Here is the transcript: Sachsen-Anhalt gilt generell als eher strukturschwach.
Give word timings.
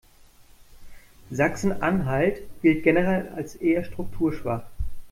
Sachsen-Anhalt 1.29 2.41
gilt 2.63 2.81
generell 2.83 3.29
als 3.37 3.53
eher 3.53 3.83
strukturschwach. 3.83 4.63